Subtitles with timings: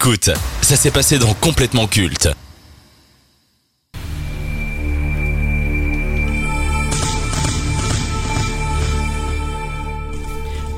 [0.00, 0.30] Écoute,
[0.62, 2.28] ça s'est passé dans Complètement Culte.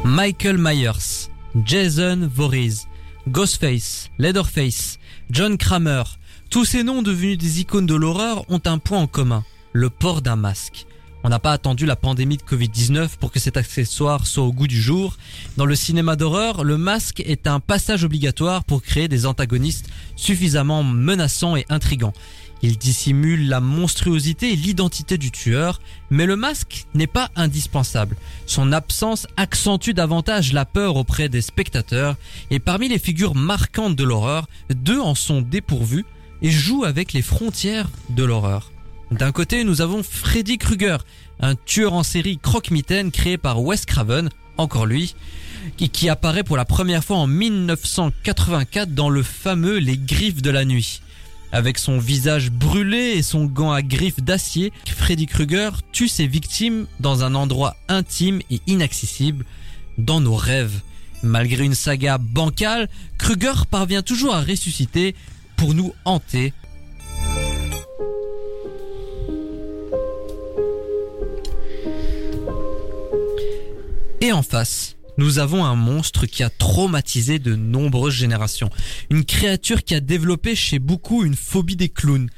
[0.05, 1.29] Michael Myers,
[1.67, 2.87] Jason Voorhees,
[3.29, 4.99] Ghostface, Leatherface,
[5.29, 6.05] John Kramer,
[6.49, 9.45] tous ces noms devenus des icônes de l'horreur ont un point en commun,
[9.75, 10.87] le port d'un masque.
[11.23, 14.67] On n'a pas attendu la pandémie de Covid-19 pour que cet accessoire soit au goût
[14.67, 15.19] du jour.
[15.59, 20.83] Dans le cinéma d'horreur, le masque est un passage obligatoire pour créer des antagonistes suffisamment
[20.83, 22.15] menaçants et intrigants.
[22.63, 25.81] Il dissimule la monstruosité et l'identité du tueur,
[26.11, 28.17] mais le masque n'est pas indispensable.
[28.47, 32.17] Son absence accentue davantage la peur auprès des spectateurs,
[32.51, 36.05] et parmi les figures marquantes de l'horreur, deux en sont dépourvues
[36.43, 38.71] et jouent avec les frontières de l'horreur.
[39.11, 41.05] D'un côté, nous avons Freddy Krueger,
[41.41, 45.17] un tueur en série croque-mitaine créé par Wes Craven, encore lui,
[45.77, 50.65] qui, apparaît pour la première fois en 1984 dans le fameux Les Griffes de la
[50.65, 51.03] Nuit.
[51.51, 56.87] Avec son visage brûlé et son gant à griffes d'acier, Freddy Krueger tue ses victimes
[57.01, 59.45] dans un endroit intime et inaccessible,
[59.99, 60.83] dans nos rêves.
[61.25, 62.89] Malgré une saga bancale,
[63.19, 65.17] Krueger parvient toujours à ressusciter
[65.57, 66.53] pour nous hanter.
[74.23, 78.69] Et en face, nous avons un monstre qui a traumatisé de nombreuses générations.
[79.09, 82.29] Une créature qui a développé chez beaucoup une phobie des clowns.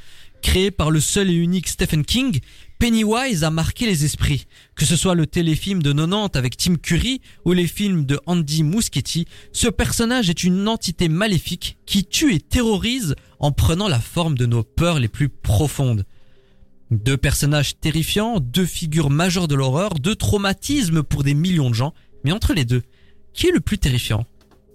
[0.43, 2.39] Créé par le seul et unique Stephen King,
[2.79, 4.47] Pennywise a marqué les esprits.
[4.77, 8.63] Que ce soit le téléfilm de 90 avec Tim Curry ou les films de Andy
[8.63, 14.39] Muschietti, ce personnage est une entité maléfique qui tue et terrorise en prenant la forme
[14.39, 16.05] de nos peurs les plus profondes.
[16.93, 21.95] Deux personnages terrifiants, deux figures majeures de l'horreur, deux traumatismes pour des millions de gens,
[22.23, 22.83] mais entre les deux,
[23.33, 24.27] qui est le plus terrifiant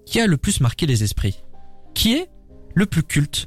[0.07, 1.43] Qui a le plus marqué les esprits
[1.93, 2.27] Qui est
[2.73, 3.45] le plus culte?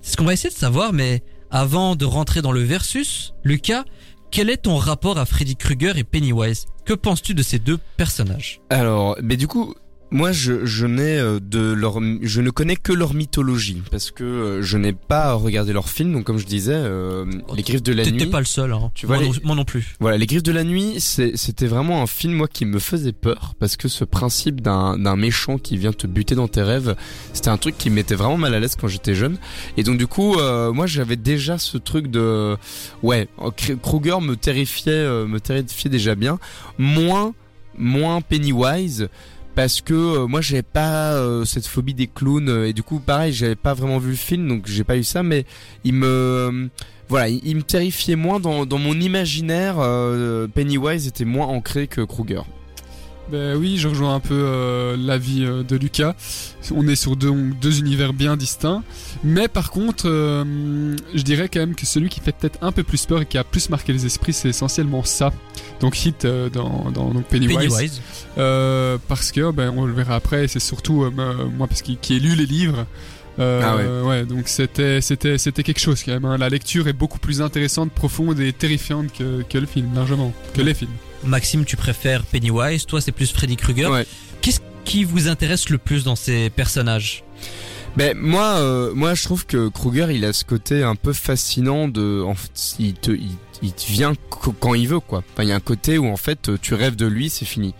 [0.00, 3.84] C'est ce qu'on va essayer de savoir, mais avant de rentrer dans le versus, Lucas,
[4.30, 6.64] quel est ton rapport à Freddy Krueger et Pennywise?
[6.86, 8.62] Que penses-tu de ces deux personnages?
[8.70, 9.74] Alors, mais du coup,
[10.12, 14.22] moi, je, je n'ai euh, de leur, je ne connais que leur mythologie parce que
[14.22, 16.12] euh, je n'ai pas regardé leurs films.
[16.12, 17.24] Donc, comme je disais, euh,
[17.54, 18.30] les Griffes de la T'étais nuit.
[18.30, 18.90] pas le seul, hein.
[18.94, 19.94] Tu vois, moi, les- non, moi non plus.
[19.98, 23.54] Voilà, les Griffes de la nuit, c'était vraiment un film moi qui me faisait peur
[23.58, 26.94] parce que ce principe d'un méchant qui vient te buter dans tes rêves,
[27.32, 29.38] c'était un truc qui m'était vraiment mal à l'aise quand j'étais jeune.
[29.76, 32.56] Et donc du coup, euh, moi j'avais déjà ce truc de,
[33.02, 36.38] ouais, Kr- Krueger me terrifiait, euh, me terrifiait déjà bien,
[36.78, 37.34] moins,
[37.76, 39.08] moins Pennywise.
[39.56, 43.00] Parce que euh, moi j'avais pas euh, cette phobie des clowns euh, et du coup
[43.00, 45.46] pareil j'avais pas vraiment vu le film donc j'ai pas eu ça mais
[45.82, 46.68] il me
[47.08, 49.76] voilà, il, me terrifiait moins dans, dans mon imaginaire.
[50.52, 52.44] Pennywise était moins ancré que Krueger.
[53.30, 56.14] Ben oui, je rejoins un peu euh, l'avis euh, de Lucas.
[56.72, 58.84] On est sur deux, deux univers bien distincts.
[59.24, 62.84] Mais par contre, euh, je dirais quand même que celui qui fait peut-être un peu
[62.84, 65.32] plus peur et qui a plus marqué les esprits, c'est essentiellement ça.
[65.80, 67.56] Donc Hit euh, dans, dans donc Pennywise.
[67.56, 68.00] Pennywise.
[69.08, 71.10] Parce que, ben, on le verra après, c'est surtout
[71.56, 72.86] moi parce qu'il qui ai lu les livres.
[73.38, 73.60] Euh,
[74.02, 74.24] Ah ouais.
[74.24, 76.24] donc c'était c'était c'était quelque chose quand même.
[76.24, 76.38] hein.
[76.38, 80.62] La lecture est beaucoup plus intéressante, profonde et terrifiante que, que le film, largement, que
[80.62, 80.92] les films.
[81.24, 83.90] Maxime, tu préfères Pennywise, toi c'est plus Freddy Krueger.
[83.90, 84.06] Ouais.
[84.40, 87.24] Qu'est-ce qui vous intéresse le plus dans ces personnages?
[87.96, 91.88] Ben moi, euh, moi je trouve que Krueger il a ce côté un peu fascinant
[91.88, 93.30] de, en fait, il te, il,
[93.62, 95.22] il te vient qu- quand il veut quoi.
[95.32, 97.74] Enfin, il y a un côté où en fait tu rêves de lui, c'est fini.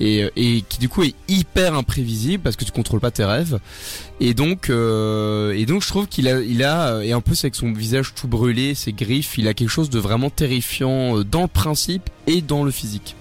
[0.00, 3.58] Et, et qui du coup est hyper imprévisible parce que tu contrôles pas tes rêves.
[4.18, 7.54] Et donc, euh, et donc je trouve qu'il a, il a, et en plus avec
[7.54, 11.42] son visage tout brûlé, ses griffes, il a quelque chose de vraiment terrifiant euh, dans
[11.42, 13.14] le principe et dans le physique.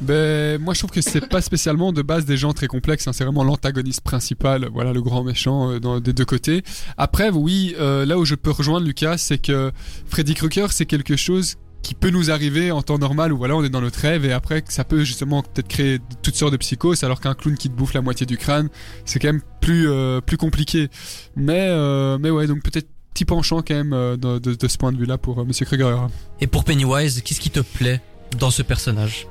[0.00, 3.12] Ben, moi je trouve que c'est pas spécialement de base des gens très complexes, hein,
[3.14, 6.62] c'est vraiment l'antagoniste principal, voilà le grand méchant euh, dans, des deux côtés.
[6.98, 9.72] Après, oui, euh, là où je peux rejoindre Lucas, c'est que
[10.06, 13.62] Freddy Krueger c'est quelque chose qui peut nous arriver en temps normal où voilà on
[13.62, 17.04] est dans notre rêve et après ça peut justement peut-être créer toutes sortes de psychoses
[17.04, 18.70] alors qu'un clown qui te bouffe la moitié du crâne
[19.04, 20.88] c'est quand même plus euh, plus compliqué.
[21.36, 24.98] Mais euh, mais ouais donc peut-être petit penchant quand même euh, de, ce point de
[24.98, 26.08] vue là pour euh, Monsieur Krueger
[26.40, 28.02] Et pour Pennywise, qu'est-ce qui te plaît?
[28.38, 29.26] Dans ce personnage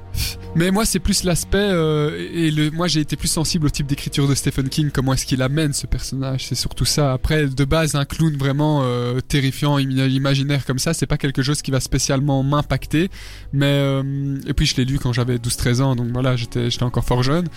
[0.55, 2.71] Mais moi, c'est plus l'aspect euh, et le.
[2.71, 4.89] Moi, j'ai été plus sensible au type d'écriture de Stephen King.
[4.91, 7.11] Comment est-ce qu'il amène ce personnage C'est surtout ça.
[7.11, 11.43] Après, de base, un clown vraiment euh, terrifiant, im- imaginaire comme ça, c'est pas quelque
[11.43, 13.09] chose qui va spécialement m'impacter.
[13.51, 17.03] Mais euh, et puis, je l'ai lu quand j'avais 12-13 ans, donc voilà, j'étais encore
[17.03, 17.47] fort jeune.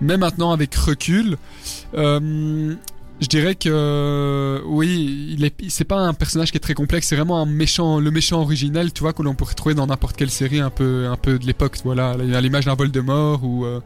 [0.00, 1.36] Mais maintenant, avec recul.
[3.20, 7.42] Je dirais que oui, est, c'est pas un personnage qui est très complexe, c'est vraiment
[7.42, 10.60] un méchant, le méchant originel, tu vois, que l'on pourrait trouver dans n'importe quelle série
[10.60, 13.80] un peu, un peu de l'époque, voilà, à l'image d'un Voldemort ou euh,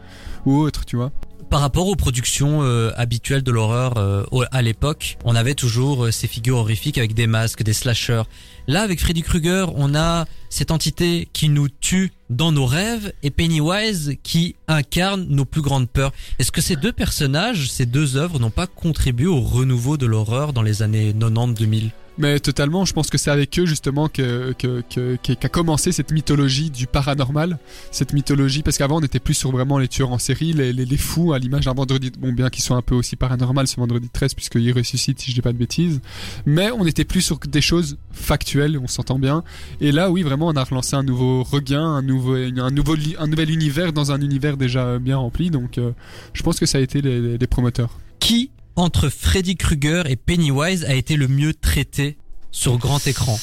[0.44, 1.12] ou autre, tu vois.
[1.48, 6.10] par rapport aux productions euh, habituelles de l'horreur euh, à l'époque, on avait toujours euh,
[6.10, 8.22] ces figures horrifiques avec des masques, des slashers.
[8.68, 13.30] Là, avec Freddy Krueger, on a cette entité qui nous tue dans nos rêves et
[13.30, 16.12] Pennywise qui incarne nos plus grandes peurs.
[16.38, 20.52] Est-ce que ces deux personnages, ces deux œuvres n'ont pas contribué au renouveau de l'horreur
[20.52, 24.82] dans les années 90-2000 Mais totalement, je pense que c'est avec eux justement que que-
[24.90, 27.58] que- qu'a commencé cette mythologie du paranormal,
[27.90, 30.84] cette mythologie parce qu'avant on était plus sur vraiment les tueurs en série, les, les,
[30.84, 33.76] les fous à l'image d'un vendredi, bon bien qu'ils soient un peu aussi paranormal ce
[33.76, 36.00] vendredi 13 puisqu'ils ressuscitent si je dis pas de bêtises,
[36.44, 39.42] mais on était plus sur des choses factuelles, on s'entend bien.
[39.80, 43.92] Et là oui vraiment on a relancé un nouveau regain, un nouveau un nouvel univers
[43.94, 45.92] dans un univers déjà bien rempli, donc euh,
[46.34, 47.98] je pense que ça a été les- les promoteurs.
[48.20, 52.16] Qui, entre Freddy Krueger et Pennywise, a été le mieux traité
[52.50, 53.38] sur grand écran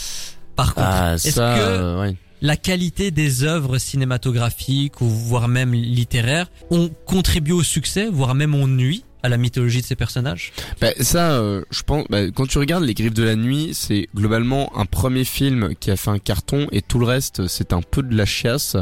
[0.56, 2.16] Par contre, Ah, est-ce que euh, ouais.
[2.42, 8.56] la qualité des œuvres cinématographiques ou voire même littéraires ont contribué au succès, voire même
[8.56, 9.04] ont nuit?
[9.24, 10.52] À la mythologie de ces personnages?
[10.82, 14.08] Bah, ça, euh, je pense, bah, quand tu regardes Les Griffes de la Nuit, c'est
[14.16, 17.82] globalement un premier film qui a fait un carton et tout le reste, c'est un
[17.82, 18.78] peu de la chiasse.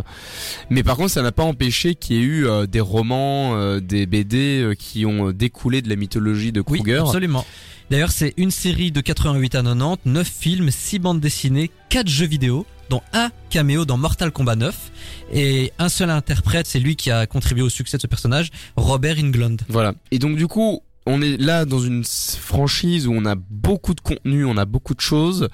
[0.69, 3.79] Mais par contre, ça n'a pas empêché qu'il y ait eu euh, des romans, euh,
[3.79, 6.99] des BD euh, qui ont euh, découlé de la mythologie de Oui, Kruger.
[6.99, 7.45] absolument.
[7.89, 12.25] D'ailleurs, c'est une série de 88 à 90, 9 films, 6 bandes dessinées, 4 jeux
[12.27, 14.91] vidéo, dont un caméo dans Mortal Kombat 9.
[15.33, 19.17] Et un seul interprète, c'est lui qui a contribué au succès de ce personnage, Robert
[19.19, 19.61] Englund.
[19.69, 19.93] Voilà.
[20.11, 24.01] Et donc du coup, on est là dans une franchise où on a beaucoup de
[24.01, 25.47] contenu, on a beaucoup de choses,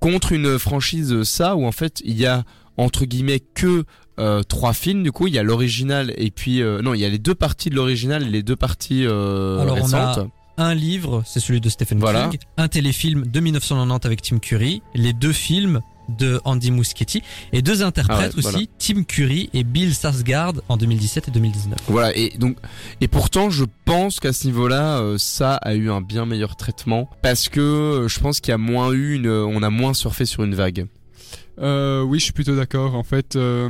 [0.00, 2.44] contre une franchise ça où en fait il y a
[2.76, 3.84] entre guillemets que
[4.18, 5.02] euh, trois films.
[5.02, 7.34] Du coup, il y a l'original et puis euh, non, il y a les deux
[7.34, 10.26] parties de l'original et les deux parties euh, Alors, on a-.
[10.58, 12.28] Un livre, c'est celui de Stephen Voilà.
[12.28, 12.38] King.
[12.58, 14.82] Un téléfilm de 1990 avec Tim Curry.
[14.94, 15.80] Les deux films
[16.18, 17.22] de Andy Muschietti.
[17.52, 18.66] Et deux interprètes Ah ouais, aussi, voilà.
[18.78, 21.78] Tim Curry et Bill Sarsgaard en 2017 et 2019.
[21.88, 22.16] Voilà.
[22.16, 22.56] Et donc
[23.00, 27.08] et pourtant, je pense qu'à ce niveau-là, euh, ça a eu un bien meilleur traitement
[27.22, 30.24] parce que euh, je pense qu'il y a moins eu une, on a moins surfé
[30.24, 30.86] sur une vague.
[31.60, 32.94] Euh, oui, je suis plutôt d'accord.
[32.94, 33.68] En fait, euh,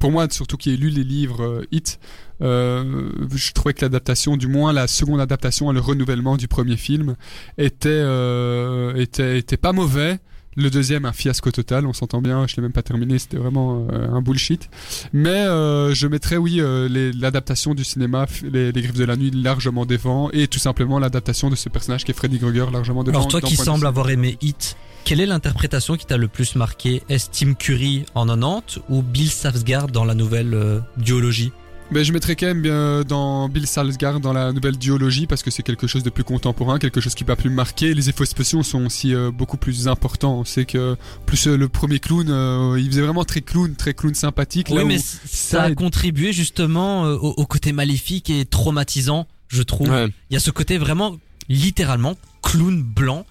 [0.00, 2.00] pour moi, surtout qui ai lu les livres euh, Hit,
[2.42, 7.14] euh, je trouvais que l'adaptation, du moins la seconde adaptation, le renouvellement du premier film,
[7.56, 10.18] était euh, était était pas mauvais.
[10.58, 13.86] Le deuxième, un fiasco total, on s'entend bien, je l'ai même pas terminé, c'était vraiment
[13.92, 14.68] euh, un bullshit.
[15.12, 19.30] Mais euh, je mettrais, oui, euh, l'adaptation du cinéma, les, les Griffes de la Nuit,
[19.30, 23.18] largement devant, et tout simplement l'adaptation de ce personnage qui est Freddy Krueger, largement devant.
[23.18, 27.04] Alors toi qui vue- avoir aimé Hit, quelle est l'interprétation qui t'a le plus marqué?
[27.08, 31.52] Est-ce Tim Curry en 90 ou Bill Sarsgaard dans la nouvelle duologie?
[31.90, 35.50] Mais je mettrais quand même bien dans Bill Salzgard dans la nouvelle duologie parce que
[35.50, 37.94] c'est quelque chose de plus contemporain, quelque chose qui m'a plus marqué.
[37.94, 40.44] Les effets spéciaux sont aussi euh, beaucoup plus importants.
[40.44, 44.14] Sait que plus euh, le premier clown, euh, il faisait vraiment très clown, très clown
[44.14, 44.66] sympathique.
[44.70, 49.26] Oui là mais ça a est- contribué justement euh, au, au côté maléfique et traumatisant,
[49.48, 49.88] je trouve.
[49.88, 50.08] Ouais.
[50.28, 51.16] Il y a ce côté vraiment
[51.48, 53.24] littéralement clown blanc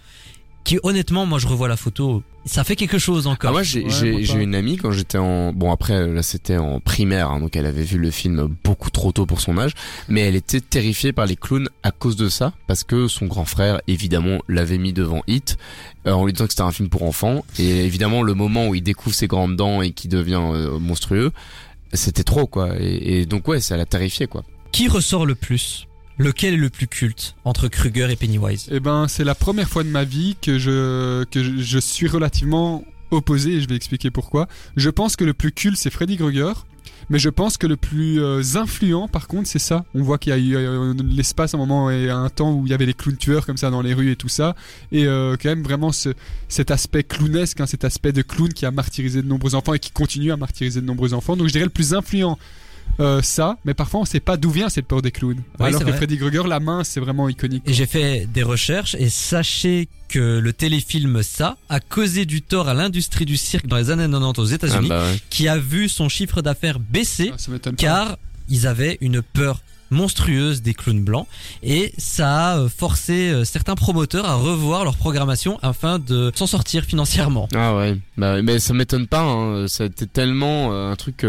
[0.68, 3.52] qui honnêtement moi je revois la photo, ça fait quelque chose encore.
[3.52, 7.32] Ah, moi j'ai Ouais, une amie quand j'étais en bon après là c'était en primaire
[7.32, 9.72] hein, donc elle avait vu le film beaucoup trop tôt pour son âge
[10.10, 13.46] mais elle était terrifiée par les clowns à cause de ça parce que son grand
[13.46, 15.58] frère évidemment l'avait mis devant Hit
[16.06, 18.76] euh, en lui disant que c'était un film pour enfants et évidemment le moment où
[18.76, 21.32] il découvre ses grandes dents et qui devient euh, monstrueux
[21.94, 24.44] c'était trop quoi et, et donc ouais ça l'a terrifié quoi.
[24.74, 25.87] Qui ressort le plus?
[26.18, 28.70] Lequel est le plus culte entre Kruger et Pennywise?
[28.72, 32.84] Eh ben, c'est la première fois de ma vie que je que je, suis relativement
[33.12, 34.48] opposé et je vais expliquer pourquoi.
[34.76, 36.66] Je pense que le plus culte c'est Freddy Krueger.
[37.10, 39.86] Mais je pense que le plus euh, influent, par contre, c'est ça.
[39.94, 42.66] On voit qu'il y a eu euh, l'espace à un moment et un temps où
[42.66, 44.56] il y avait les clowns tueurs comme ça dans les rues et tout ça.
[44.92, 46.10] Et euh, quand même vraiment ce,
[46.50, 49.80] cet aspect clownesque, hein, cet aspect de clown qui a martyrisé de nombreux enfants et
[49.80, 51.38] qui continue à martyriser de nombreux enfants.
[51.38, 52.38] Donc je dirais le plus influent,
[53.00, 53.58] euh, ça.
[53.66, 55.42] Mais parfois on sait pas d'où vient cette peur des clowns.
[55.60, 55.98] Oui, Alors que vrai.
[55.98, 57.64] Freddy Krueger, la main, c'est vraiment iconique.
[57.66, 62.70] Et j'ai fait des recherches et sachez que le téléfilm Ça a causé du tort
[62.70, 65.20] à l'industrie du cirque dans les années 90 aux États-Unis, Ah bah ouais.
[65.30, 68.18] qui a vu son chiffre d'affaires baisser Ah, car
[68.50, 71.28] ils avaient une peur monstrueuse des clowns blancs
[71.64, 76.48] et ça a euh, forcé euh, certains promoteurs à revoir leur programmation afin de s'en
[76.48, 77.48] sortir financièrement.
[77.56, 79.68] Ah ouais, bah, mais ça m'étonne pas, hein.
[79.68, 81.26] ça a été tellement euh, un truc...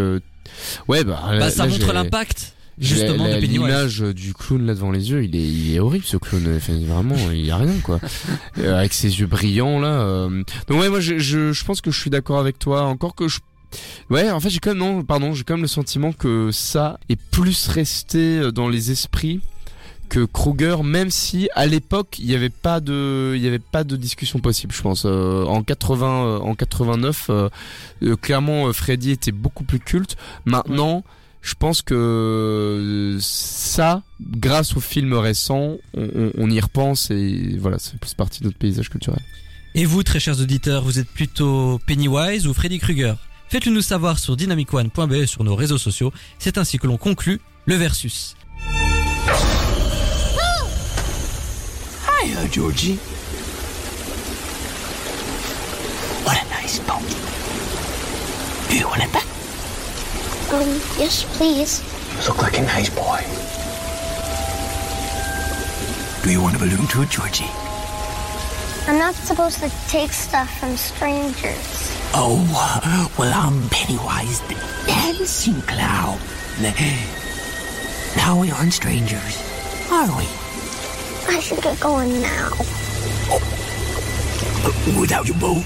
[0.49, 1.21] euh, Ouais, bah...
[1.27, 3.53] Bah, là- ça là, montre l'impact justement la- de Pennywise.
[3.67, 6.79] L'image du clown là devant les yeux, il est, il est horrible ce clown, Enfin,
[6.87, 7.99] vraiment, il y a rien quoi.
[8.59, 9.89] Euh, avec ses yeux brillants là.
[10.03, 10.43] euh.
[10.69, 13.29] Donc ouais, moi je, je, je pense que je suis d'accord avec toi, encore que
[13.29, 13.39] je...
[14.11, 16.99] Ouais, en fait j'ai quand même, non, pardon, j'ai quand même le sentiment que ça
[17.09, 19.41] est plus resté euh, dans les esprits
[20.09, 23.85] que Kruger, même si à l'époque il n'y avait pas de, il y avait pas
[23.85, 25.05] de discussion possible, je pense.
[25.07, 27.49] Euh, en 80, euh, en 89, euh,
[28.17, 30.17] clairement Freddy était beaucoup plus culte.
[30.45, 31.05] Maintenant,
[31.43, 38.15] je pense que ça, grâce aux films récents, on, y repense et voilà, c'est plus
[38.15, 39.21] partie de notre paysage culturel.
[39.75, 43.15] Et vous, très chers auditeurs, vous êtes plutôt Pennywise ou Freddy Krueger?
[43.49, 46.13] Faites-le nous savoir sur dynamicone.be sur nos réseaux sociaux.
[46.39, 48.35] C'est ainsi que l'on conclut le versus.
[52.29, 52.97] Hiya, Georgie.
[56.29, 57.09] What a nice boat.
[58.69, 59.25] Do you want it back?
[60.53, 60.69] Um,
[61.01, 61.81] yes, please.
[62.21, 63.25] You look like a nice boy.
[66.23, 67.49] Do you want a balloon too, Georgie?
[68.87, 71.97] I'm not supposed to take stuff from strangers.
[72.13, 72.45] Oh,
[73.19, 74.57] well, I'm Pennywise the
[74.87, 76.19] dancing clown.
[78.17, 79.39] Now we aren't strangers,
[79.91, 80.38] are we?
[81.29, 82.51] I should get going now.
[83.31, 83.41] Oh.
[84.99, 85.65] Without your boat?